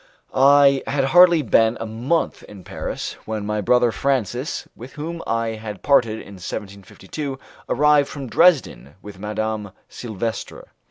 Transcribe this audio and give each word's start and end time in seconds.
I 0.33 0.81
had 0.87 1.03
hardly 1.03 1.43
been 1.43 1.77
a 1.79 1.85
month 1.85 2.41
in 2.49 2.63
Paris 2.63 3.13
when 3.25 3.45
my 3.45 3.61
brother 3.61 3.91
Francis, 3.91 4.67
with 4.75 4.93
whom 4.93 5.21
I 5.27 5.49
had 5.49 5.83
parted 5.83 6.13
in 6.13 6.37
1752, 6.41 7.37
arrived 7.69 8.09
from 8.09 8.25
Dresden 8.25 8.95
with 9.03 9.19
Madame 9.19 9.73
Sylvestre. 9.89 10.69